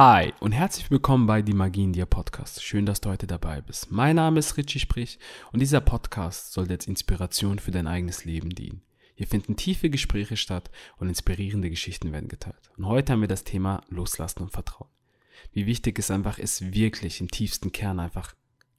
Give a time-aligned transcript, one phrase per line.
[0.00, 2.62] Hi und herzlich willkommen bei Die Magie in dir Podcast.
[2.62, 3.90] Schön, dass du heute dabei bist.
[3.90, 5.18] Mein Name ist Richie Sprich
[5.50, 8.82] und dieser Podcast soll als Inspiration für dein eigenes Leben dienen.
[9.16, 12.70] Hier finden tiefe Gespräche statt und inspirierende Geschichten werden geteilt.
[12.76, 14.88] Und heute haben wir das Thema Loslassen und Vertrauen.
[15.52, 18.36] Wie wichtig es einfach ist, wirklich im tiefsten Kern einfach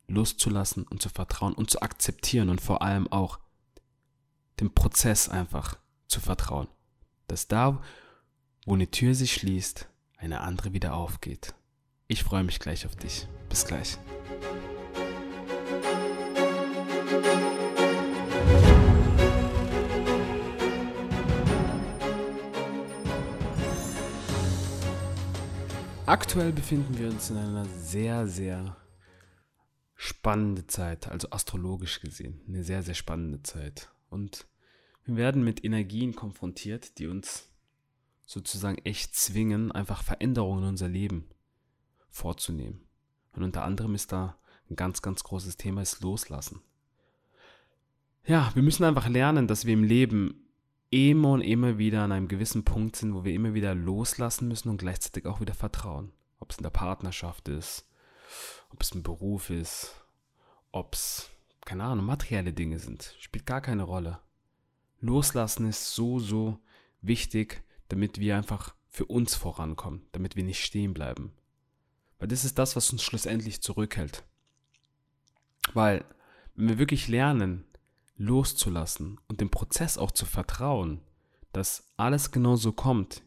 [0.08, 3.40] loszulassen und zu vertrauen und zu akzeptieren und vor allem auch
[4.62, 6.70] dem Prozess einfach zu vertrauen.
[7.28, 7.82] Dass da,
[8.66, 9.89] wo eine Tür sich schließt,
[10.20, 11.56] eine andere wieder aufgeht.
[12.08, 13.28] Ich freue mich gleich auf dich.
[13.48, 13.98] Bis gleich.
[26.06, 28.76] Aktuell befinden wir uns in einer sehr, sehr
[29.96, 33.92] spannenden Zeit, also astrologisch gesehen, eine sehr, sehr spannende Zeit.
[34.10, 34.48] Und
[35.06, 37.49] wir werden mit Energien konfrontiert, die uns
[38.30, 41.28] sozusagen echt zwingen, einfach Veränderungen in unser Leben
[42.12, 42.88] vorzunehmen.
[43.32, 44.38] Und unter anderem ist da
[44.70, 46.62] ein ganz, ganz großes Thema, ist Loslassen.
[48.28, 50.48] Ja, wir müssen einfach lernen, dass wir im Leben
[50.92, 54.70] immer und immer wieder an einem gewissen Punkt sind, wo wir immer wieder loslassen müssen
[54.70, 56.12] und gleichzeitig auch wieder vertrauen.
[56.40, 57.90] Ob es in der Partnerschaft ist,
[58.70, 60.06] ob es im Beruf ist,
[60.72, 61.32] ob es,
[61.66, 64.20] keine Ahnung, materielle Dinge sind, spielt gar keine Rolle.
[65.00, 66.60] Loslassen ist so, so
[67.02, 71.34] wichtig, damit wir einfach für uns vorankommen, damit wir nicht stehen bleiben.
[72.18, 74.24] Weil das ist das, was uns schlussendlich zurückhält.
[75.74, 76.04] Weil,
[76.56, 77.66] wenn wir wirklich lernen,
[78.16, 81.02] loszulassen und dem Prozess auch zu vertrauen,
[81.54, 83.24] dass alles genau so kommt,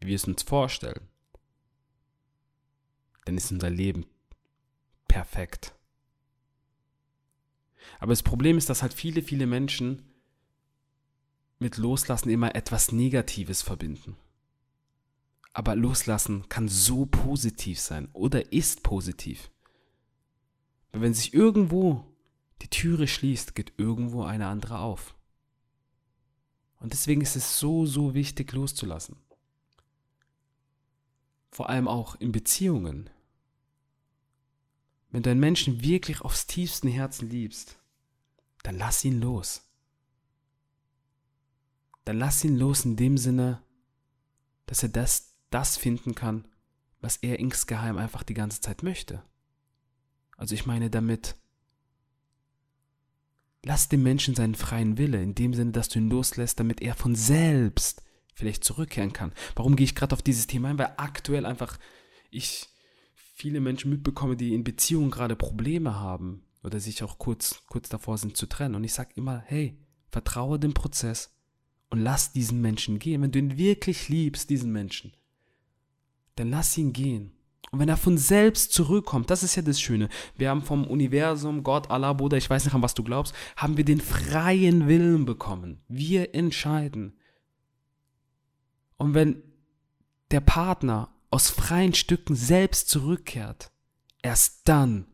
[0.00, 1.08] wie wir es uns vorstellen,
[3.24, 4.06] dann ist unser Leben
[5.08, 5.74] perfekt.
[7.98, 10.02] Aber das Problem ist, dass halt viele, viele Menschen
[11.58, 14.16] mit Loslassen immer etwas Negatives verbinden.
[15.52, 19.50] Aber Loslassen kann so positiv sein oder ist positiv.
[20.92, 22.04] Weil wenn sich irgendwo
[22.62, 25.14] die Türe schließt, geht irgendwo eine andere auf.
[26.78, 29.16] Und deswegen ist es so, so wichtig loszulassen.
[31.50, 33.08] Vor allem auch in Beziehungen.
[35.10, 37.78] Wenn du einen Menschen wirklich aufs tiefsten Herzen liebst,
[38.62, 39.65] dann lass ihn los
[42.06, 43.60] dann lass ihn los in dem Sinne,
[44.66, 46.46] dass er das, das finden kann,
[47.00, 49.22] was er insgeheim einfach die ganze Zeit möchte.
[50.36, 51.34] Also ich meine damit,
[53.64, 56.94] lass dem Menschen seinen freien Wille, in dem Sinne, dass du ihn loslässt, damit er
[56.94, 59.32] von selbst vielleicht zurückkehren kann.
[59.56, 60.78] Warum gehe ich gerade auf dieses Thema ein?
[60.78, 61.76] Weil aktuell einfach
[62.30, 62.68] ich
[63.14, 68.16] viele Menschen mitbekomme, die in Beziehungen gerade Probleme haben oder sich auch kurz, kurz davor
[68.16, 68.76] sind zu trennen.
[68.76, 69.76] Und ich sage immer, hey,
[70.08, 71.35] vertraue dem Prozess,
[71.90, 73.22] und lass diesen Menschen gehen.
[73.22, 75.12] Wenn du ihn wirklich liebst, diesen Menschen,
[76.36, 77.32] dann lass ihn gehen.
[77.70, 80.08] Und wenn er von selbst zurückkommt, das ist ja das Schöne.
[80.36, 83.76] Wir haben vom Universum, Gott, Allah, Buddha, ich weiß nicht, an was du glaubst, haben
[83.76, 85.82] wir den freien Willen bekommen.
[85.88, 87.18] Wir entscheiden.
[88.96, 89.42] Und wenn
[90.30, 93.70] der Partner aus freien Stücken selbst zurückkehrt,
[94.22, 95.06] erst dann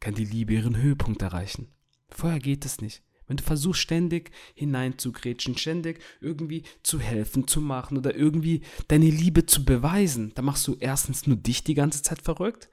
[0.00, 1.68] kann die Liebe ihren Höhepunkt erreichen.
[2.08, 3.03] Vorher geht es nicht.
[3.26, 9.46] Wenn du versuchst ständig hineinzugrätschen, ständig irgendwie zu helfen, zu machen oder irgendwie deine Liebe
[9.46, 12.68] zu beweisen, dann machst du erstens nur dich die ganze Zeit verrückt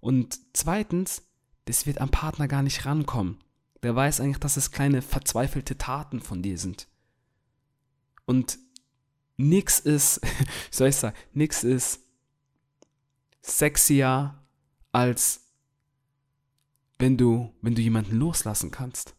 [0.00, 1.22] und zweitens,
[1.64, 3.38] das wird am Partner gar nicht rankommen.
[3.82, 6.88] Der weiß eigentlich, dass es kleine verzweifelte Taten von dir sind.
[8.24, 8.58] Und
[9.36, 10.20] nix ist,
[10.70, 12.00] wie soll ich sagen, nix ist
[13.42, 14.42] sexier
[14.92, 15.42] als
[16.98, 19.14] wenn du, wenn du jemanden loslassen kannst.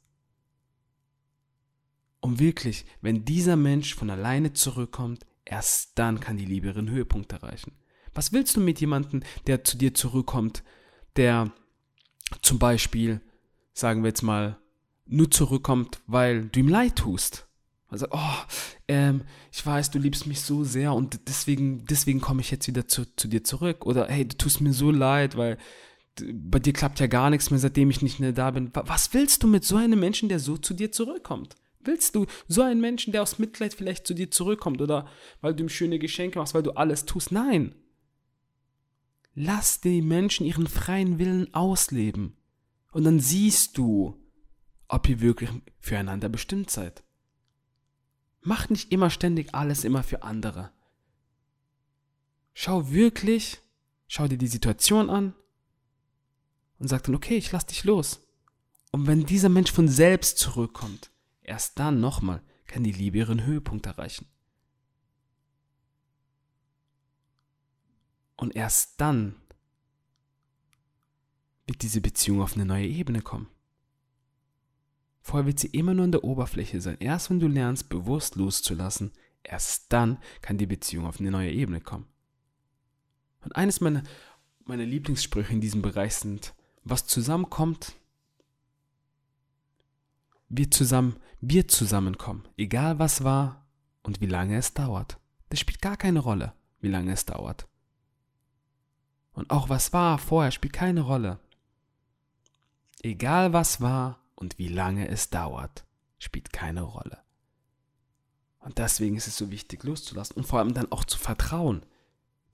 [2.19, 7.31] Und wirklich, wenn dieser Mensch von alleine zurückkommt, erst dann kann die Liebe ihren Höhepunkt
[7.31, 7.73] erreichen.
[8.13, 10.63] Was willst du mit jemandem, der zu dir zurückkommt,
[11.15, 11.51] der
[12.41, 13.21] zum Beispiel,
[13.73, 14.57] sagen wir jetzt mal,
[15.05, 17.47] nur zurückkommt, weil du ihm leid tust?
[17.89, 18.35] Also, oh,
[18.87, 19.21] ähm,
[19.51, 23.05] ich weiß, du liebst mich so sehr und deswegen, deswegen komme ich jetzt wieder zu,
[23.15, 23.85] zu dir zurück.
[23.85, 25.57] Oder hey, du tust mir so leid, weil
[26.33, 28.71] bei dir klappt ja gar nichts mehr, seitdem ich nicht mehr da bin.
[28.73, 31.55] Was willst du mit so einem Menschen, der so zu dir zurückkommt?
[31.87, 35.07] Willst du so einen Menschen, der aus Mitleid vielleicht zu dir zurückkommt oder
[35.41, 37.31] weil du ihm schöne Geschenke machst, weil du alles tust?
[37.31, 37.73] Nein.
[39.33, 42.35] Lass die Menschen ihren freien Willen ausleben.
[42.91, 44.21] Und dann siehst du,
[44.87, 45.49] ob ihr wirklich
[45.79, 47.03] füreinander bestimmt seid.
[48.41, 50.71] Mach nicht immer ständig alles immer für andere.
[52.53, 53.59] Schau wirklich,
[54.07, 55.35] schau dir die Situation an
[56.79, 58.21] und sag dann, okay, ich lass dich los.
[58.91, 61.11] Und wenn dieser Mensch von selbst zurückkommt,
[61.47, 64.27] Erst dann nochmal kann die Liebe ihren Höhepunkt erreichen.
[68.35, 69.35] Und erst dann
[71.65, 73.49] wird diese Beziehung auf eine neue Ebene kommen.
[75.21, 76.97] Vorher wird sie immer nur an der Oberfläche sein.
[76.99, 79.11] Erst wenn du lernst, bewusst loszulassen,
[79.43, 82.07] erst dann kann die Beziehung auf eine neue Ebene kommen.
[83.41, 84.03] Und eines meiner,
[84.65, 86.53] meiner Lieblingssprüche in diesem Bereich sind,
[86.83, 87.95] was zusammenkommt,
[90.49, 93.65] wird zusammen, wird zusammenkommen, egal was war
[94.03, 95.19] und wie lange es dauert.
[95.49, 97.67] Das spielt gar keine Rolle, wie lange es dauert.
[99.33, 101.39] Und auch was war vorher spielt keine Rolle.
[103.03, 105.85] Egal was war und wie lange es dauert,
[106.17, 107.19] spielt keine Rolle.
[108.59, 111.85] Und deswegen ist es so wichtig loszulassen und vor allem dann auch zu vertrauen,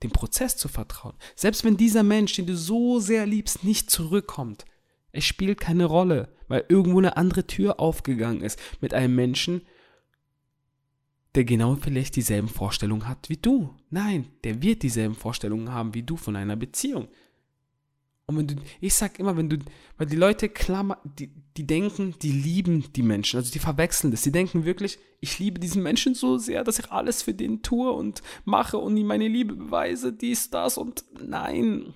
[0.02, 1.16] dem Prozess zu vertrauen.
[1.34, 4.64] Selbst wenn dieser Mensch, den du so sehr liebst, nicht zurückkommt,
[5.14, 9.62] es spielt keine Rolle, weil irgendwo eine andere Tür aufgegangen ist mit einem Menschen,
[11.34, 13.74] der genau vielleicht dieselben Vorstellungen hat wie du.
[13.90, 17.08] Nein, der wird dieselben Vorstellungen haben wie du von einer Beziehung.
[18.26, 19.58] Und wenn du, ich sag immer, wenn du,
[19.98, 24.22] weil die Leute klammer, die, die denken, die lieben die Menschen, also die verwechseln das.
[24.22, 27.92] Die denken wirklich, ich liebe diesen Menschen so sehr, dass ich alles für den tue
[27.92, 31.94] und mache und ihm meine Liebe beweise, dies, das und nein.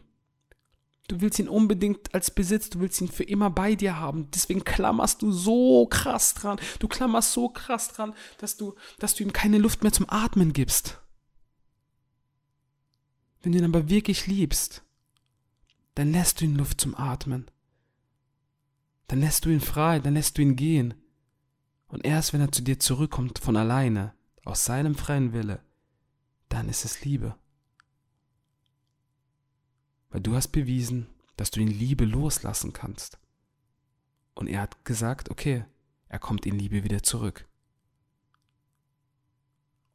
[1.09, 4.31] Du willst ihn unbedingt als Besitz, du willst ihn für immer bei dir haben.
[4.31, 6.61] Deswegen klammerst du so krass dran.
[6.79, 10.53] Du klammerst so krass dran, dass du, dass du ihm keine Luft mehr zum Atmen
[10.53, 11.01] gibst.
[13.43, 14.83] Wenn du ihn aber wirklich liebst,
[15.95, 17.51] dann lässt du ihn Luft zum Atmen.
[19.07, 20.93] Dann lässt du ihn frei, dann lässt du ihn gehen.
[21.87, 24.13] Und erst wenn er zu dir zurückkommt von alleine,
[24.45, 25.63] aus seinem freien Wille,
[26.51, 27.35] dann ist es Liebe.
[30.11, 31.07] Weil du hast bewiesen,
[31.37, 33.19] dass du in Liebe loslassen kannst.
[34.35, 35.65] Und er hat gesagt, okay,
[36.09, 37.47] er kommt in Liebe wieder zurück.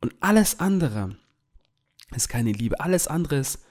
[0.02, 1.18] Und alles andere
[2.12, 2.80] ist keine Liebe.
[2.80, 3.64] Alles andere ist,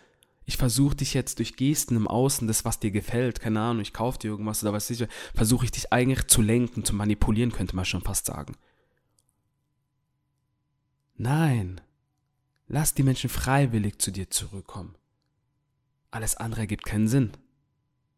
[0.45, 3.93] ich versuche dich jetzt durch Gesten im Außen, das, was dir gefällt, keine Ahnung, ich
[3.93, 7.77] kaufe dir irgendwas oder was ich, versuche ich dich eigentlich zu lenken, zu manipulieren, könnte
[7.77, 8.57] man schon fast sagen.
[11.15, 11.81] Nein,
[12.67, 14.97] lass die Menschen freiwillig zu dir zurückkommen.
[16.13, 17.33] Alles andere ergibt keinen Sinn.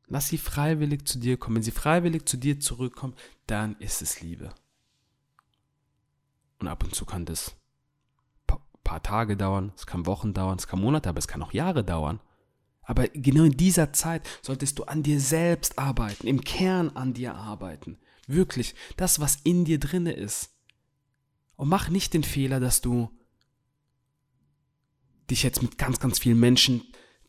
[0.08, 1.56] Lass sie freiwillig zu dir kommen.
[1.56, 3.14] Wenn sie freiwillig zu dir zurückkommen,
[3.46, 4.52] dann ist es Liebe.
[6.58, 7.54] Und ab und zu kann das
[8.48, 11.52] ein paar Tage dauern, es kann Wochen dauern, es kann Monate, aber es kann auch
[11.52, 12.20] Jahre dauern.
[12.82, 17.34] Aber genau in dieser Zeit solltest du an dir selbst arbeiten, im Kern an dir
[17.34, 17.96] arbeiten.
[18.26, 20.50] Wirklich, das, was in dir drinne ist.
[21.56, 23.10] Und mach nicht den Fehler, dass du
[25.30, 26.82] dich jetzt mit ganz, ganz vielen Menschen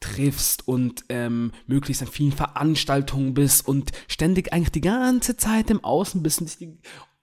[0.06, 5.84] triffst und ähm, möglichst an vielen Veranstaltungen bist und ständig eigentlich die ganze Zeit im
[5.84, 6.58] Außen bist und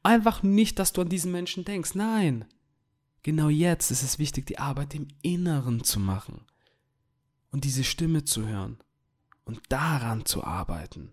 [0.03, 1.95] einfach nicht, dass du an diesen Menschen denkst.
[1.95, 2.45] Nein.
[3.23, 6.45] Genau jetzt ist es wichtig, die Arbeit im Inneren zu machen
[7.53, 8.79] und diese Stimme zu hören
[9.45, 11.13] und daran zu arbeiten.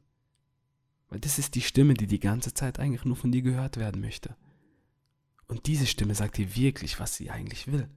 [1.10, 4.01] Weil das ist die Stimme, die die ganze Zeit eigentlich nur von dir gehört werden
[4.01, 4.36] möchte.
[5.48, 7.89] Und diese Stimme sagt dir wirklich, was sie eigentlich will.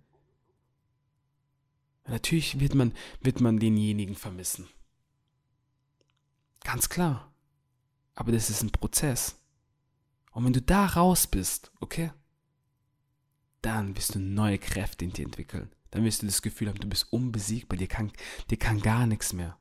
[2.06, 4.69] Natürlich wird man, wird man denjenigen vermissen.
[6.65, 7.32] Ganz klar.
[8.15, 9.41] Aber das ist ein Prozess.
[10.32, 12.10] Und wenn du da raus bist, okay,
[13.60, 15.70] dann wirst du neue Kräfte in dir entwickeln.
[15.91, 18.12] Dann wirst du das Gefühl haben, du bist unbesiegbar, dir kann,
[18.50, 19.58] dir kann gar nichts mehr.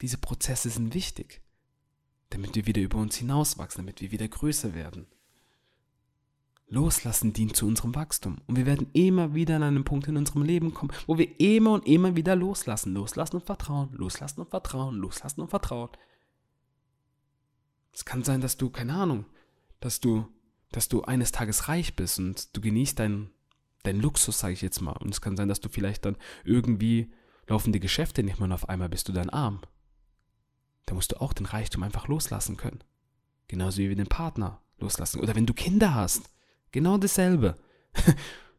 [0.00, 1.42] Diese Prozesse sind wichtig,
[2.30, 5.06] damit wir wieder über uns hinauswachsen, damit wir wieder größer werden.
[6.70, 8.38] Loslassen dient zu unserem Wachstum.
[8.46, 11.72] Und wir werden immer wieder an einen Punkt in unserem Leben kommen, wo wir immer
[11.72, 12.94] und immer wieder loslassen.
[12.94, 15.90] Loslassen und vertrauen, loslassen und vertrauen, loslassen und vertrauen.
[17.92, 19.26] Es kann sein, dass du, keine Ahnung,
[19.80, 20.28] dass du,
[20.70, 23.30] dass du eines Tages reich bist und du genießt deinen
[23.82, 24.92] dein Luxus, sage ich jetzt mal.
[24.92, 27.12] Und es kann sein, dass du vielleicht dann irgendwie
[27.46, 29.60] laufende Geschäfte nicht mehr und auf einmal bist du dann arm.
[30.86, 32.84] Da musst du auch den Reichtum einfach loslassen können.
[33.48, 35.20] Genauso wie den Partner loslassen.
[35.20, 36.30] Oder wenn du Kinder hast
[36.72, 37.56] Genau dasselbe.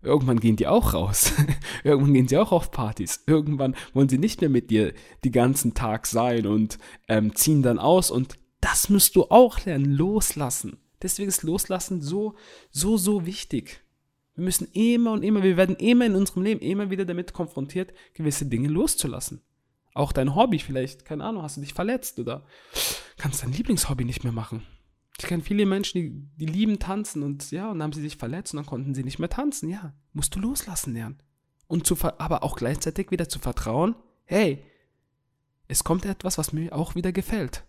[0.04, 1.32] Irgendwann gehen die auch raus.
[1.84, 3.24] Irgendwann gehen sie auch auf Partys.
[3.28, 7.78] Irgendwann wollen sie nicht mehr mit dir den ganzen Tag sein und ähm, ziehen dann
[7.78, 8.10] aus.
[8.10, 10.78] Und das musst du auch lernen, loslassen.
[11.02, 12.36] Deswegen ist Loslassen so,
[12.72, 13.84] so, so wichtig.
[14.36, 17.94] Wir müssen immer und immer, wir werden immer in unserem Leben immer wieder damit konfrontiert,
[18.14, 19.42] gewisse Dinge loszulassen.
[19.94, 22.46] Auch dein Hobby vielleicht, keine Ahnung, hast du dich verletzt oder
[23.18, 24.64] kannst dein Lieblingshobby nicht mehr machen.
[25.22, 28.18] Ich kenne viele Menschen, die, die lieben tanzen und ja, und dann haben sie sich
[28.18, 29.70] verletzt und dann konnten sie nicht mehr tanzen.
[29.70, 31.22] Ja, musst du loslassen lernen.
[31.68, 34.66] Und zu, aber auch gleichzeitig wieder zu vertrauen, hey,
[35.68, 37.64] es kommt etwas, was mir auch wieder gefällt.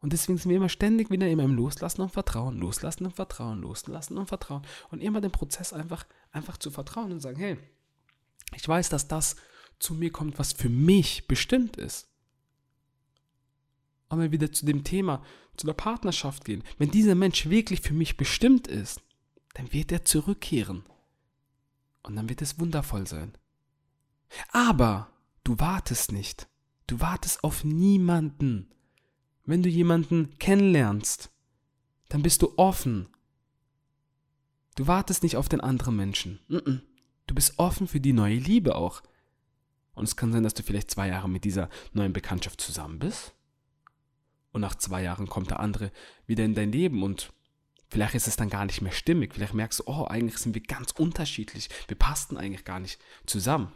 [0.00, 3.62] Und deswegen sind wir immer ständig wieder immer im Loslassen und Vertrauen, Loslassen und Vertrauen,
[3.62, 4.60] Loslassen und Vertrauen.
[4.90, 7.56] Und immer den Prozess einfach, einfach zu vertrauen und sagen, hey,
[8.54, 9.36] ich weiß, dass das
[9.78, 12.06] zu mir kommt, was für mich bestimmt ist.
[14.08, 15.22] Aber wieder zu dem Thema,
[15.56, 16.62] zu der Partnerschaft gehen.
[16.78, 19.00] Wenn dieser Mensch wirklich für mich bestimmt ist,
[19.54, 20.84] dann wird er zurückkehren.
[22.02, 23.32] Und dann wird es wundervoll sein.
[24.52, 25.10] Aber
[25.44, 26.48] du wartest nicht.
[26.86, 28.70] Du wartest auf niemanden.
[29.44, 31.30] Wenn du jemanden kennenlernst,
[32.08, 33.08] dann bist du offen.
[34.76, 36.38] Du wartest nicht auf den anderen Menschen.
[37.26, 39.02] Du bist offen für die neue Liebe auch.
[39.94, 43.32] Und es kann sein, dass du vielleicht zwei Jahre mit dieser neuen Bekanntschaft zusammen bist.
[44.56, 45.92] Und nach zwei Jahren kommt der andere
[46.26, 47.30] wieder in dein Leben und
[47.88, 49.34] vielleicht ist es dann gar nicht mehr stimmig.
[49.34, 51.68] Vielleicht merkst du, oh, eigentlich sind wir ganz unterschiedlich.
[51.88, 53.70] Wir passten eigentlich gar nicht zusammen.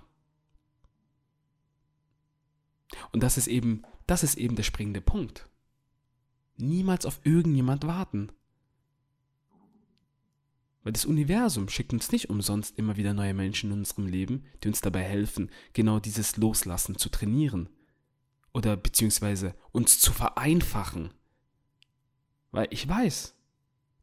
[3.12, 5.50] Und das ist eben, das ist eben der springende Punkt.
[6.56, 8.32] Niemals auf irgendjemand warten.
[10.82, 14.68] Weil das Universum schickt uns nicht umsonst immer wieder neue Menschen in unserem Leben, die
[14.68, 17.68] uns dabei helfen, genau dieses Loslassen zu trainieren.
[18.52, 21.12] Oder beziehungsweise uns zu vereinfachen.
[22.50, 23.34] Weil ich weiß,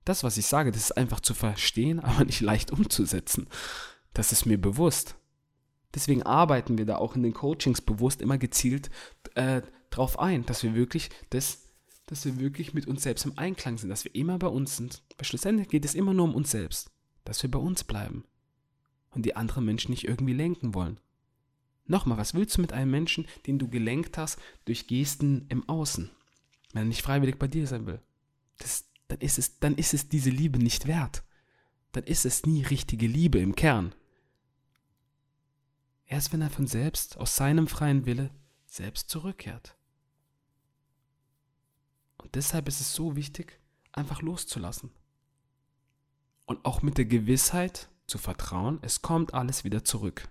[0.05, 3.47] das, was ich sage, das ist einfach zu verstehen, aber nicht leicht umzusetzen.
[4.13, 5.15] Das ist mir bewusst.
[5.93, 8.89] Deswegen arbeiten wir da auch in den Coachings bewusst immer gezielt
[9.35, 11.67] äh, drauf ein, dass wir wirklich das
[12.07, 15.03] dass wir wirklich mit uns selbst im Einklang sind, dass wir immer bei uns sind.
[15.17, 16.89] Weil schlussendlich geht es immer nur um uns selbst,
[17.25, 18.23] dass wir bei uns bleiben
[19.11, 20.99] und die anderen Menschen nicht irgendwie lenken wollen.
[21.88, 26.10] Nochmal, was willst du mit einem Menschen, den du gelenkt hast durch Gesten im Außen,
[26.74, 28.01] wenn er nicht freiwillig bei dir sein will?
[28.60, 31.24] Das, dann, ist es, dann ist es diese Liebe nicht wert.
[31.94, 33.96] Dann ist es nie richtige Liebe im Kern.
[36.06, 38.32] Erst wenn er von selbst, aus seinem freien Wille,
[38.65, 39.77] selbst zurückkehrt.
[42.17, 43.60] Und deshalb ist es so wichtig,
[43.94, 44.91] einfach loszulassen.
[46.46, 50.29] Und auch mit der Gewissheit zu vertrauen, es kommt alles wieder zurück.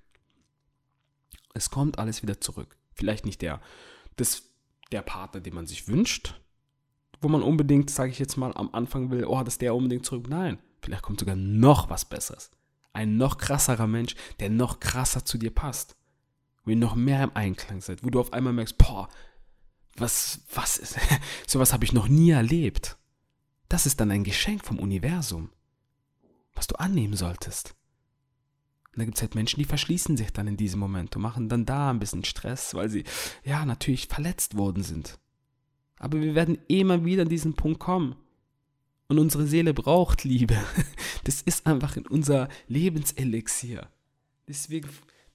[1.56, 2.76] Es kommt alles wieder zurück.
[2.92, 3.62] Vielleicht nicht der,
[4.16, 4.42] das,
[4.92, 6.38] der Partner, den man sich wünscht,
[7.22, 10.28] wo man unbedingt, sage ich jetzt mal, am Anfang will, oh, dass der unbedingt zurück.
[10.28, 12.50] Nein, vielleicht kommt sogar noch was Besseres.
[12.92, 15.96] Ein noch krasserer Mensch, der noch krasser zu dir passt.
[16.64, 19.08] Wo ihr noch mehr im Einklang seid, wo du auf einmal merkst, boah,
[19.96, 20.98] was, was ist,
[21.46, 22.98] sowas habe ich noch nie erlebt.
[23.70, 25.50] Das ist dann ein Geschenk vom Universum,
[26.54, 27.74] was du annehmen solltest.
[28.96, 31.50] Und da gibt es halt Menschen, die verschließen sich dann in diesem Moment und machen
[31.50, 33.04] dann da ein bisschen Stress, weil sie,
[33.44, 35.18] ja, natürlich verletzt worden sind.
[35.98, 38.16] Aber wir werden immer wieder an diesen Punkt kommen.
[39.08, 40.56] Und unsere Seele braucht Liebe.
[41.24, 43.88] Das ist einfach in unser Lebenselixier.
[44.46, 44.88] Deswegen,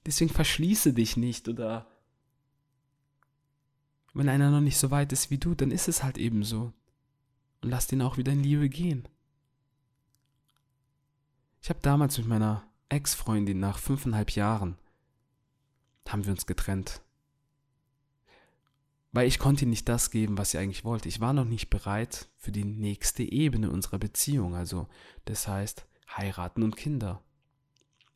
[0.05, 1.85] deswegen verschließe dich nicht oder
[4.13, 6.71] wenn einer noch nicht so weit ist wie du, dann ist es halt eben so.
[7.61, 9.05] Und lass den auch wieder in Liebe gehen.
[11.61, 14.77] Ich habe damals mit meiner Ex-Freundin nach fünfeinhalb Jahren
[16.09, 17.01] haben wir uns getrennt.
[19.13, 21.07] Weil ich konnte ihr nicht das geben, was sie eigentlich wollte.
[21.07, 24.55] Ich war noch nicht bereit für die nächste Ebene unserer Beziehung.
[24.55, 24.87] Also
[25.23, 27.23] das heißt heiraten und Kinder.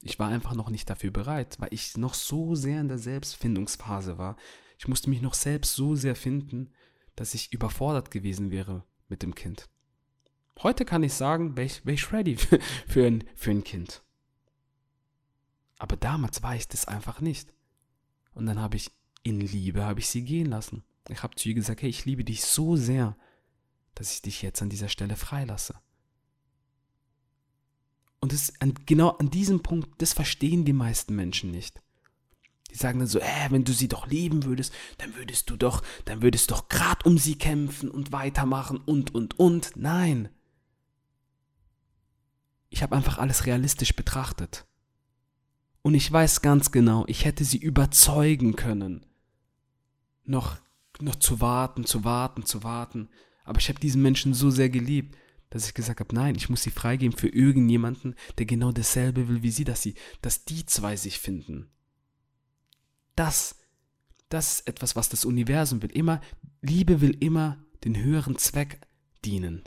[0.01, 4.17] Ich war einfach noch nicht dafür bereit, weil ich noch so sehr in der Selbstfindungsphase
[4.17, 4.35] war,
[4.77, 6.69] ich musste mich noch selbst so sehr finden,
[7.15, 9.69] dass ich überfordert gewesen wäre mit dem Kind.
[10.61, 14.04] Heute kann ich sagen, wäre ich, wär ich ready für, für, ein, für ein Kind.
[15.77, 17.53] Aber damals war ich das einfach nicht.
[18.33, 18.91] Und dann habe ich
[19.23, 20.83] in Liebe, habe ich sie gehen lassen.
[21.09, 23.15] Ich habe zu ihr gesagt, hey, ich liebe dich so sehr,
[23.93, 25.75] dass ich dich jetzt an dieser Stelle freilasse.
[28.19, 28.53] Und das,
[28.85, 31.81] genau an diesem Punkt, das verstehen die meisten Menschen nicht.
[32.71, 35.83] Die sagen dann so, äh, wenn du sie doch lieben würdest, dann würdest du doch,
[36.05, 39.73] dann würdest du doch gerade um sie kämpfen und weitermachen und, und, und.
[39.75, 40.29] Nein.
[42.69, 44.65] Ich habe einfach alles realistisch betrachtet.
[45.85, 49.05] Und ich weiß ganz genau, ich hätte sie überzeugen können,
[50.23, 50.57] noch,
[50.99, 53.07] noch zu warten, zu warten, zu warten.
[53.43, 55.15] Aber ich habe diesen Menschen so sehr geliebt,
[55.51, 59.43] dass ich gesagt habe, nein, ich muss sie freigeben für irgendjemanden, der genau dasselbe will
[59.43, 61.69] wie sie, dass sie, dass die zwei sich finden.
[63.15, 63.55] Das,
[64.29, 65.91] das ist etwas, was das Universum will.
[65.91, 66.19] Immer,
[66.63, 68.81] Liebe will immer den höheren Zweck
[69.23, 69.61] dienen.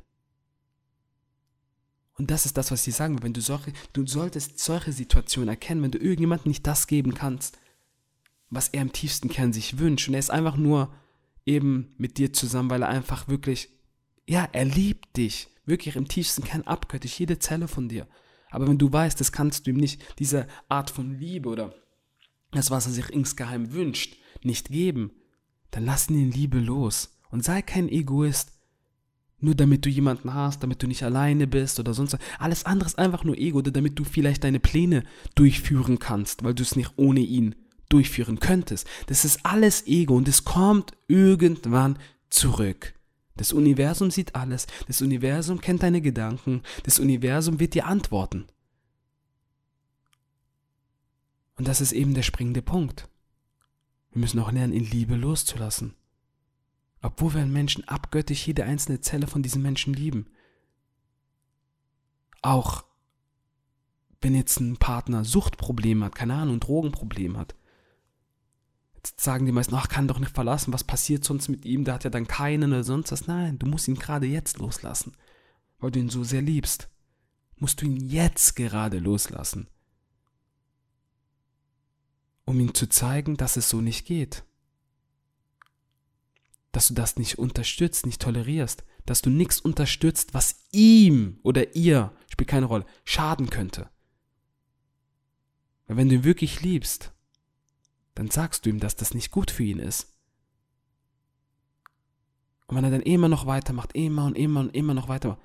[2.18, 3.22] Und das ist das, was sie sagen.
[3.22, 7.58] Wenn du solche, du solltest solche Situationen erkennen, wenn du irgendjemandem nicht das geben kannst,
[8.50, 10.08] was er im tiefsten Kern sich wünscht.
[10.08, 10.92] Und er ist einfach nur
[11.46, 13.70] eben mit dir zusammen, weil er einfach wirklich,
[14.26, 15.48] ja, er liebt dich.
[15.64, 18.06] Wirklich im tiefsten Kern abgöttisch, jede Zelle von dir.
[18.50, 21.75] Aber wenn du weißt, das kannst du ihm nicht, diese Art von Liebe oder
[22.52, 25.12] das, was er sich insgeheim wünscht, nicht geben,
[25.70, 28.57] dann lass ihn in Liebe los und sei kein Egoist.
[29.40, 32.21] Nur damit du jemanden hast, damit du nicht alleine bist oder sonst was.
[32.38, 35.04] Alles andere ist einfach nur Ego oder damit du vielleicht deine Pläne
[35.37, 37.54] durchführen kannst, weil du es nicht ohne ihn
[37.88, 38.87] durchführen könntest.
[39.07, 41.99] Das ist alles Ego und es kommt irgendwann
[42.30, 42.95] zurück.
[43.37, 48.47] Das Universum sieht alles, das Universum kennt deine Gedanken, das Universum wird dir antworten.
[51.57, 53.09] Und das ist eben der springende Punkt.
[54.12, 55.95] Wir müssen auch lernen, in Liebe loszulassen.
[57.00, 60.26] Obwohl wir einen Menschen abgöttisch jede einzelne Zelle von diesem Menschen lieben.
[62.42, 62.84] Auch
[64.20, 67.54] wenn jetzt ein Partner Suchtprobleme hat, keine Ahnung, ein Drogenproblem hat.
[68.96, 71.94] Jetzt sagen die meisten, ach, kann doch nicht verlassen, was passiert sonst mit ihm, der
[71.94, 73.26] hat ja dann keinen oder sonst was.
[73.28, 75.16] Nein, du musst ihn gerade jetzt loslassen,
[75.78, 76.88] weil du ihn so sehr liebst.
[77.56, 79.68] Musst du ihn jetzt gerade loslassen,
[82.44, 84.44] um ihm zu zeigen, dass es so nicht geht.
[86.72, 92.12] Dass du das nicht unterstützt, nicht tolerierst, dass du nichts unterstützt, was ihm oder ihr,
[92.30, 93.88] spielt keine Rolle, schaden könnte.
[95.87, 97.12] Weil wenn du ihn wirklich liebst,
[98.14, 100.12] dann sagst du ihm, dass das nicht gut für ihn ist.
[102.66, 105.38] Und wenn er dann immer noch weitermacht, immer und immer und immer noch weiter,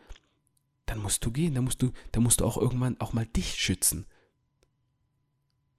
[0.85, 3.55] dann musst du gehen, dann musst du, dann musst du auch irgendwann auch mal dich
[3.55, 4.05] schützen.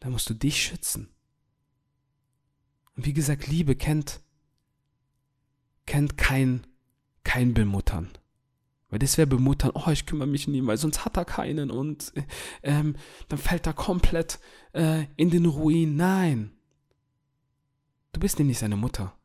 [0.00, 1.10] Dann musst du dich schützen.
[2.96, 4.20] Und wie gesagt, Liebe kennt,
[5.86, 6.66] kennt kein,
[7.24, 8.10] kein Bemuttern.
[8.94, 12.12] Weil das wäre bemuttern, oh, ich kümmere mich nie, weil sonst hat er keinen und
[12.62, 12.94] ähm,
[13.28, 14.38] dann fällt er komplett
[14.72, 15.96] äh, in den Ruin.
[15.96, 16.52] Nein.
[18.12, 19.16] Du bist nämlich seine Mutter.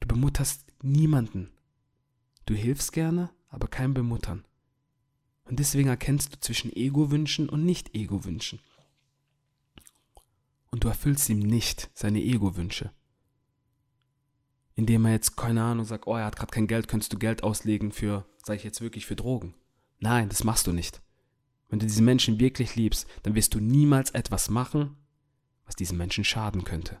[0.00, 1.52] Du bemutterst niemanden.
[2.46, 4.44] Du hilfst gerne, aber kein Bemuttern.
[5.44, 8.58] Und deswegen erkennst du zwischen Ego-Wünschen und Nicht-Ego-Wünschen.
[10.72, 12.90] Und du erfüllst ihm nicht seine Ego-Wünsche
[14.74, 17.42] indem er jetzt, keine Ahnung, sagt, oh, er hat gerade kein Geld, könntest du Geld
[17.42, 19.54] auslegen für, sage ich jetzt wirklich, für Drogen.
[20.00, 21.00] Nein, das machst du nicht.
[21.68, 24.96] Wenn du diesen Menschen wirklich liebst, dann wirst du niemals etwas machen,
[25.64, 27.00] was diesem Menschen schaden könnte.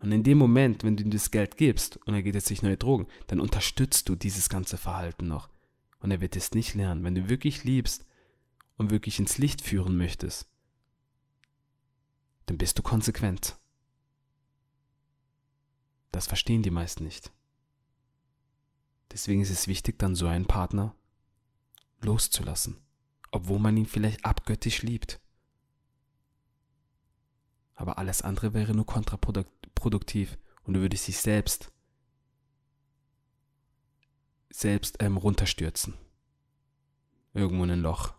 [0.00, 2.62] Und in dem Moment, wenn du ihm das Geld gibst und er geht jetzt sich
[2.62, 5.48] neue Drogen, dann unterstützt du dieses ganze Verhalten noch.
[6.00, 7.04] Und er wird es nicht lernen.
[7.04, 8.04] Wenn du wirklich liebst
[8.76, 10.48] und wirklich ins Licht führen möchtest,
[12.46, 13.56] dann bist du konsequent.
[16.12, 17.32] Das verstehen die meisten nicht.
[19.10, 20.94] Deswegen ist es wichtig, dann so einen Partner
[22.00, 22.76] loszulassen,
[23.30, 25.20] obwohl man ihn vielleicht abgöttisch liebt.
[27.74, 31.72] Aber alles andere wäre nur kontraproduktiv und du würdest dich selbst
[34.50, 35.94] selbst ähm, runterstürzen.
[37.34, 38.14] Irgendwo in ein Loch.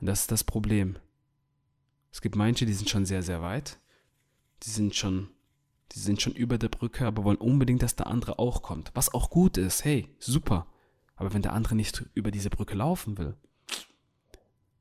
[0.00, 0.98] Und das ist das Problem.
[2.12, 3.80] Es gibt manche, die sind schon sehr, sehr weit.
[4.62, 5.30] Die sind schon
[5.92, 8.90] die sind schon über der Brücke, aber wollen unbedingt, dass der andere auch kommt.
[8.94, 10.66] Was auch gut ist, hey, super.
[11.14, 13.36] Aber wenn der andere nicht über diese Brücke laufen will,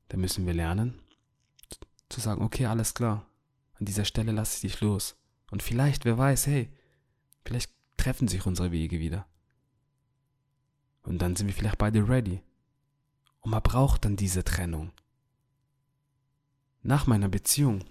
[0.10, 1.00] dann müssen wir lernen
[2.10, 3.26] zu sagen, okay, alles klar,
[3.80, 5.18] an dieser Stelle lasse ich dich los.
[5.52, 6.72] Und vielleicht, wer weiß, hey,
[7.44, 9.28] vielleicht treffen sich unsere Wege wieder.
[11.04, 12.41] Und dann sind wir vielleicht beide ready.
[13.41, 14.91] Und man braucht dann diese Trennung.
[16.82, 17.84] Nach meiner Beziehung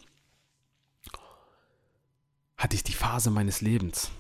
[2.57, 4.11] hatte ich die Phase meines Lebens.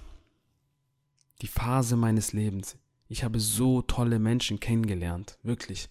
[1.41, 2.77] Die Phase meines Lebens.
[3.09, 5.89] Ich habe so tolle Menschen kennengelernt, wirklich.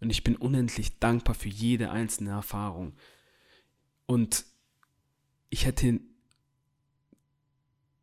[0.00, 2.94] Und ich bin unendlich dankbar für jede einzelne Erfahrung.
[4.06, 4.44] Und
[5.50, 6.00] ich hätte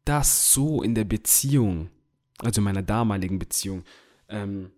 [0.06, 1.89] das so in der Beziehung,
[2.38, 3.84] also in meiner damaligen Beziehung,
[4.28, 4.71] ähm,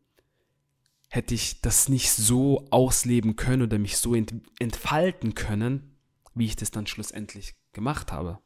[1.10, 5.96] hätte ich das nicht so ausleben können oder mich so entfalten können,
[6.34, 8.40] wie ich das dann schlussendlich gemacht habe.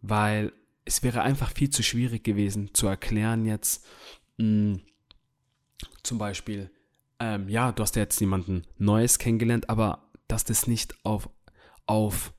[0.00, 0.52] Weil
[0.84, 3.86] es wäre einfach viel zu schwierig gewesen zu erklären jetzt,
[4.38, 4.80] mh, hm,
[6.02, 6.70] zum Beispiel,
[7.18, 11.28] ähm, ja, du hast ja jetzt jemanden Neues kennengelernt, aber dass das nicht auf,
[11.86, 12.32] auf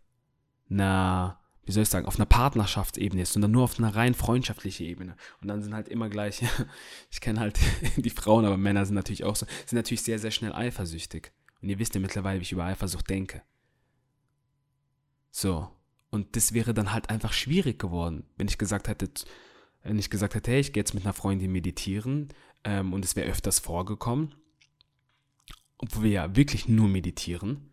[0.70, 4.86] einer, wie soll ich sagen, auf einer Partnerschaftsebene ist, sondern nur auf einer rein freundschaftlichen
[4.86, 5.16] Ebene.
[5.42, 6.44] Und dann sind halt immer gleich,
[7.12, 7.60] ich kenne halt
[7.98, 11.32] die Frauen, aber Männer sind natürlich auch so, sind natürlich sehr, sehr schnell eifersüchtig.
[11.62, 13.44] Und ihr wisst ja mittlerweile, wie ich über Eifersucht denke.
[15.30, 15.70] So,
[16.12, 19.10] und das wäre dann halt einfach schwierig geworden, wenn ich gesagt hätte,
[19.82, 22.30] wenn ich gesagt hätte, hey, ich gehe jetzt mit einer Freundin meditieren
[22.64, 24.36] ähm, und es wäre öfters vorgekommen,
[25.78, 27.72] obwohl wir ja wirklich nur meditieren,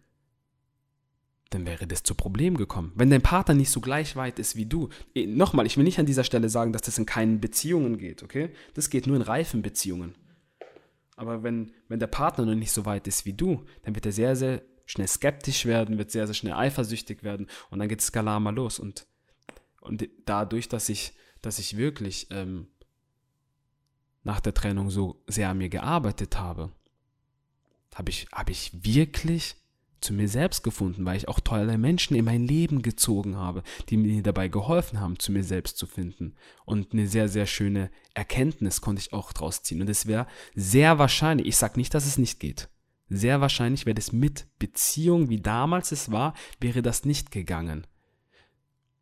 [1.51, 2.93] dann wäre das zu Problem gekommen.
[2.95, 5.99] Wenn dein Partner nicht so gleich weit ist wie du, eh, nochmal, ich will nicht
[5.99, 8.51] an dieser Stelle sagen, dass das in keinen Beziehungen geht, okay?
[8.75, 10.15] Das geht nur in reifen Beziehungen.
[11.17, 14.13] Aber wenn, wenn der Partner noch nicht so weit ist wie du, dann wird er
[14.13, 18.13] sehr, sehr schnell skeptisch werden, wird sehr, sehr schnell eifersüchtig werden und dann geht es
[18.15, 18.79] mal los.
[18.79, 19.07] Und,
[19.83, 22.69] und dadurch, dass ich, dass ich wirklich ähm,
[24.25, 26.73] nach der Trennung so sehr an mir gearbeitet habe,
[27.95, 29.57] habe ich, hab ich wirklich
[30.01, 33.97] zu mir selbst gefunden, weil ich auch tolle Menschen in mein Leben gezogen habe, die
[33.97, 36.35] mir dabei geholfen haben, zu mir selbst zu finden.
[36.65, 39.83] Und eine sehr, sehr schöne Erkenntnis konnte ich auch draus ziehen.
[39.83, 42.69] Und es wäre sehr wahrscheinlich, ich sage nicht, dass es nicht geht,
[43.09, 47.87] sehr wahrscheinlich wäre das mit Beziehung, wie damals es war, wäre das nicht gegangen.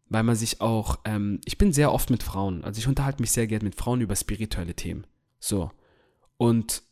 [0.08, 3.32] Weil man sich auch, ähm, ich bin sehr oft mit Frauen, also ich unterhalte mich
[3.32, 5.06] sehr gerne mit Frauen über spirituelle Themen.
[5.40, 5.70] So.
[6.36, 6.82] Und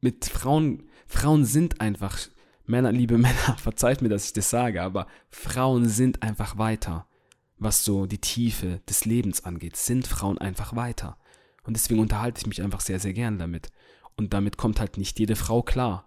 [0.00, 2.18] mit Frauen, Frauen sind einfach
[2.66, 7.06] Männer, liebe Männer, verzeiht mir, dass ich das sage, aber Frauen sind einfach weiter.
[7.58, 11.16] Was so die Tiefe des Lebens angeht, sind Frauen einfach weiter.
[11.64, 13.72] Und deswegen unterhalte ich mich einfach sehr, sehr gern damit.
[14.16, 16.06] Und damit kommt halt nicht jede Frau klar.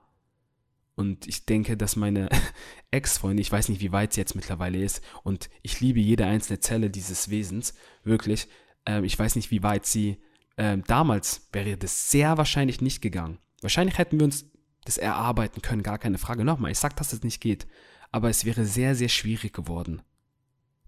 [1.00, 2.28] Und ich denke, dass meine
[2.92, 6.60] Ex-Freundin, ich weiß nicht, wie weit sie jetzt mittlerweile ist, und ich liebe jede einzelne
[6.60, 8.50] Zelle dieses Wesens, wirklich.
[8.84, 10.18] Äh, ich weiß nicht, wie weit sie,
[10.58, 13.38] äh, damals wäre das sehr wahrscheinlich nicht gegangen.
[13.62, 14.52] Wahrscheinlich hätten wir uns
[14.84, 16.44] das erarbeiten können, gar keine Frage.
[16.44, 17.66] Nochmal, ich sage, dass es nicht geht,
[18.12, 20.02] aber es wäre sehr, sehr schwierig geworden,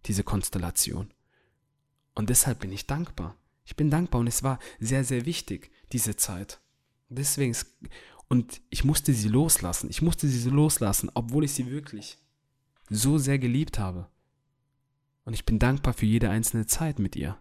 [0.07, 1.13] diese Konstellation.
[2.15, 3.37] Und deshalb bin ich dankbar.
[3.63, 6.59] Ich bin dankbar und es war sehr, sehr wichtig, diese Zeit.
[7.07, 7.55] Deswegen,
[8.31, 9.89] und ich musste sie loslassen.
[9.89, 12.17] Ich musste sie loslassen, obwohl ich sie wirklich
[12.89, 14.07] so sehr geliebt habe.
[15.25, 17.37] Und ich bin dankbar für jede einzelne Zeit mit ihr.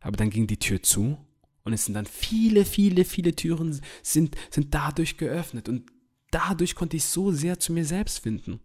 [0.00, 1.18] Aber dann ging die Tür zu
[1.62, 5.68] und es sind dann viele, viele, viele Türen sind, sind dadurch geöffnet.
[5.68, 5.92] Und
[6.30, 8.60] dadurch konnte ich so sehr zu mir selbst finden.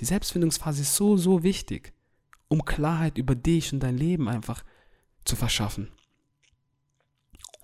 [0.00, 1.92] Die Selbstfindungsphase ist so, so wichtig,
[2.48, 4.64] um Klarheit über dich und dein Leben einfach
[5.24, 5.92] zu verschaffen.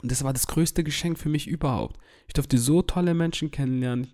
[0.07, 1.99] Und das war das größte Geschenk für mich überhaupt.
[2.29, 4.13] Ich durfte so tolle Menschen kennenlernen.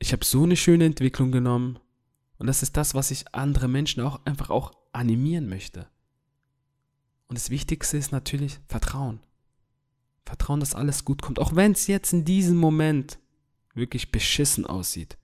[0.00, 1.78] Ich habe so eine schöne Entwicklung genommen.
[2.38, 5.86] Und das ist das, was ich andere Menschen auch einfach auch animieren möchte.
[7.28, 9.20] Und das Wichtigste ist natürlich Vertrauen.
[10.24, 11.38] Vertrauen, dass alles gut kommt.
[11.38, 13.20] Auch wenn es jetzt in diesem Moment
[13.74, 15.16] wirklich beschissen aussieht.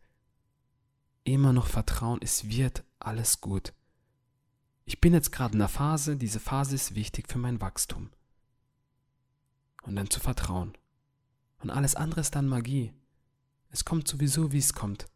[1.25, 3.73] Immer noch Vertrauen, es wird alles gut.
[4.85, 8.11] Ich bin jetzt gerade in einer Phase, diese Phase ist wichtig für mein Wachstum.
[9.83, 10.73] Und dann zu vertrauen.
[11.59, 12.93] Und alles andere ist dann Magie.
[13.71, 15.07] Es kommt sowieso, wie es kommt.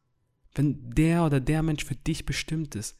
[0.55, 2.99] Wenn der oder der Mensch für dich bestimmt ist,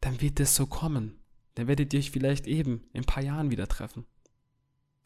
[0.00, 1.20] dann wird es so kommen.
[1.54, 4.06] Dann werdet ihr euch vielleicht eben in ein paar Jahren wieder treffen.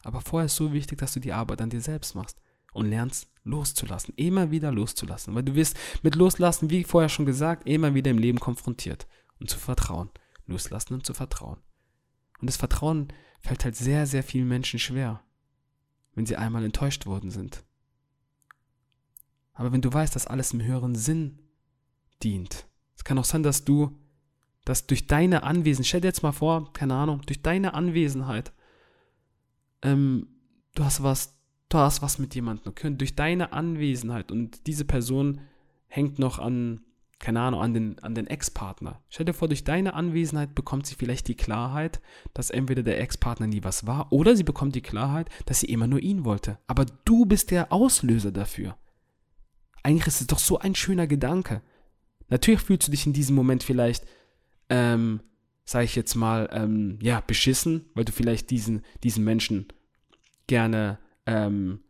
[0.03, 2.41] Aber vorher ist so wichtig, dass du die Arbeit an dir selbst machst
[2.73, 7.67] und lernst loszulassen, immer wieder loszulassen, weil du wirst mit Loslassen, wie vorher schon gesagt,
[7.67, 9.07] immer wieder im Leben konfrontiert
[9.39, 10.09] und zu vertrauen,
[10.45, 11.59] loslassen und zu vertrauen.
[12.39, 15.21] Und das Vertrauen fällt halt sehr, sehr vielen Menschen schwer,
[16.15, 17.63] wenn sie einmal enttäuscht worden sind.
[19.53, 21.39] Aber wenn du weißt, dass alles im höheren Sinn
[22.23, 23.97] dient, es kann auch sein, dass du,
[24.65, 28.53] dass durch deine Anwesenheit, stell dir jetzt mal vor, keine Ahnung, durch deine Anwesenheit
[29.81, 30.27] ähm,
[30.75, 31.37] du hast was,
[31.69, 35.41] du hast was mit jemandem, durch deine Anwesenheit und diese Person
[35.87, 36.81] hängt noch an,
[37.21, 39.01] keine Ahnung, an den, an den Ex-Partner.
[39.09, 42.01] Stell dir vor, durch deine Anwesenheit bekommt sie vielleicht die Klarheit,
[42.33, 45.87] dass entweder der Ex-Partner nie was war, oder sie bekommt die Klarheit, dass sie immer
[45.87, 46.57] nur ihn wollte.
[46.67, 48.75] Aber du bist der Auslöser dafür.
[49.83, 51.61] Eigentlich ist es doch so ein schöner Gedanke.
[52.27, 54.05] Natürlich fühlst du dich in diesem Moment vielleicht
[54.69, 55.21] ähm,
[55.65, 59.67] sage ich jetzt mal, ähm, ja, beschissen, weil du vielleicht diesen, diesen Menschen
[60.47, 61.81] gerne, ähm,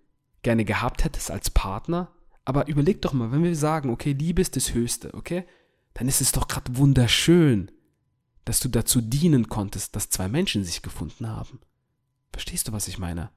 [0.42, 2.12] gerne gehabt hättest als Partner.
[2.46, 5.46] Aber überleg doch mal, wenn wir sagen, okay, Liebe ist das Höchste, okay,
[5.94, 7.72] dann ist es doch gerade wunderschön,
[8.46, 11.60] dass du dazu dienen konntest, dass zwei Menschen sich gefunden haben.
[12.32, 13.30] Verstehst du, was ich meine?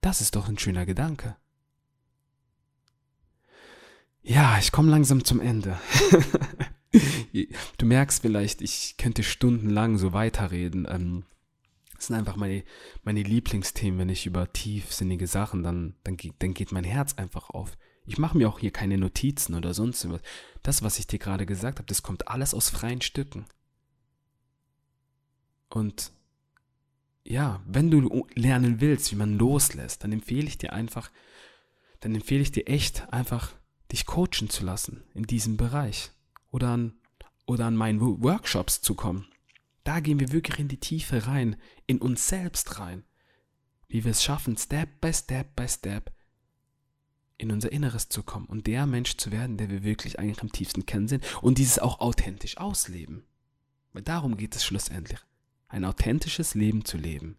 [0.00, 1.36] Das ist doch ein schöner Gedanke.
[4.22, 5.78] Ja, ich komme langsam zum Ende.
[7.78, 10.86] du merkst vielleicht, ich könnte stundenlang so weiterreden.
[10.88, 11.24] Ähm,
[11.96, 12.62] das sind einfach meine,
[13.02, 17.76] meine Lieblingsthemen, wenn ich über tiefsinnige Sachen, dann, dann, dann geht mein Herz einfach auf.
[18.06, 20.20] Ich mache mir auch hier keine Notizen oder sonst was.
[20.62, 23.46] Das, was ich dir gerade gesagt habe, das kommt alles aus freien Stücken.
[25.68, 26.12] Und
[27.24, 31.10] ja, wenn du lernen willst, wie man loslässt, dann empfehle ich dir einfach,
[32.00, 33.52] dann empfehle ich dir echt einfach,
[33.90, 36.12] dich coachen zu lassen in diesem Bereich
[36.50, 36.94] oder an,
[37.46, 39.26] oder an meinen Workshops zu kommen.
[39.86, 41.54] Da gehen wir wirklich in die Tiefe rein,
[41.86, 43.04] in uns selbst rein.
[43.86, 46.12] Wie wir es schaffen, Step by Step by Step
[47.38, 50.50] in unser Inneres zu kommen und der Mensch zu werden, der wir wirklich eigentlich am
[50.50, 53.28] tiefsten kennen sind und dieses auch authentisch ausleben.
[53.92, 55.20] Weil darum geht es schlussendlich.
[55.68, 57.38] Ein authentisches Leben zu leben.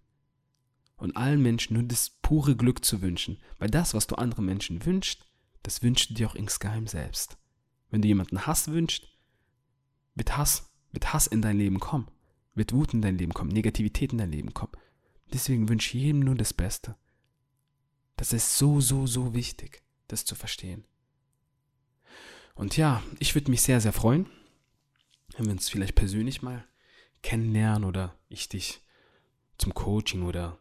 [0.96, 3.42] Und allen Menschen nur das pure Glück zu wünschen.
[3.58, 5.26] Weil das, was du anderen Menschen wünschst,
[5.64, 7.38] das wünschst du dir auch insgeheim selbst.
[7.90, 9.10] Wenn du jemanden Hass wünschst,
[10.16, 12.10] wird Hass, wird Hass in dein Leben kommen,
[12.58, 14.74] wird Wut in dein Leben kommen, Negativität in dein Leben kommen.
[15.32, 16.96] Deswegen wünsche ich jedem nur das Beste.
[18.16, 20.84] Das ist so, so, so wichtig, das zu verstehen.
[22.56, 24.26] Und ja, ich würde mich sehr, sehr freuen,
[25.36, 26.66] wenn wir uns vielleicht persönlich mal
[27.22, 28.82] kennenlernen oder ich dich
[29.58, 30.58] zum Coaching oder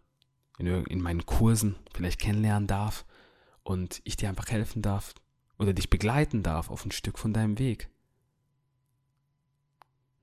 [0.59, 3.07] in, in meinen Kursen vielleicht kennenlernen darf
[3.63, 5.15] und ich dir einfach helfen darf
[5.59, 7.89] oder dich begleiten darf auf ein Stück von deinem Weg.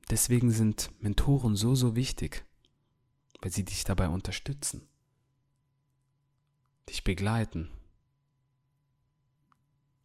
[0.09, 2.45] Deswegen sind Mentoren so, so wichtig,
[3.41, 4.87] weil sie dich dabei unterstützen,
[6.89, 7.69] dich begleiten.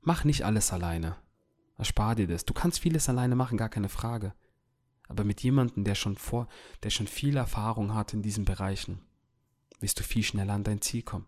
[0.00, 1.16] Mach nicht alles alleine.
[1.76, 2.44] Erspar dir das.
[2.44, 4.34] Du kannst vieles alleine machen, gar keine Frage.
[5.08, 6.48] Aber mit jemandem, der schon vor,
[6.82, 9.00] der schon viel Erfahrung hat in diesen Bereichen,
[9.80, 11.26] wirst du viel schneller an dein Ziel kommen.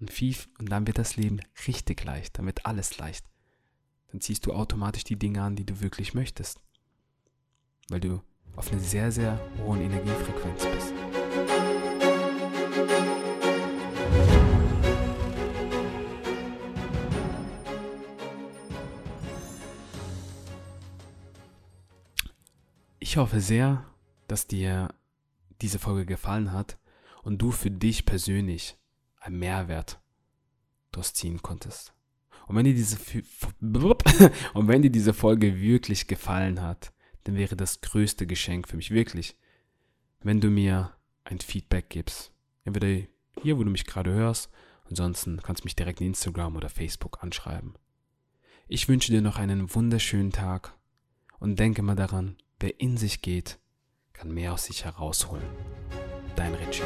[0.00, 3.24] Und, viel, und dann wird das Leben richtig leicht, dann wird alles leicht.
[4.08, 6.61] Dann ziehst du automatisch die Dinge an, die du wirklich möchtest.
[7.88, 8.22] Weil du
[8.56, 10.92] auf einer sehr, sehr hohen Energiefrequenz bist.
[22.98, 23.84] Ich hoffe sehr,
[24.26, 24.88] dass dir
[25.60, 26.78] diese Folge gefallen hat
[27.22, 28.78] und du für dich persönlich
[29.20, 30.00] einen Mehrwert
[30.90, 31.92] daraus ziehen konntest.
[32.46, 32.96] Und wenn dir diese
[34.54, 36.92] und wenn dir diese Folge wirklich gefallen hat,
[37.24, 39.36] dann wäre das größte Geschenk für mich wirklich,
[40.20, 40.92] wenn du mir
[41.24, 42.32] ein Feedback gibst.
[42.64, 43.06] Entweder
[43.40, 44.50] hier, wo du mich gerade hörst,
[44.84, 47.74] ansonsten kannst du mich direkt in Instagram oder Facebook anschreiben.
[48.68, 50.74] Ich wünsche dir noch einen wunderschönen Tag
[51.38, 53.58] und denke mal daran, wer in sich geht,
[54.12, 55.44] kann mehr aus sich herausholen.
[56.36, 56.82] Dein Richie.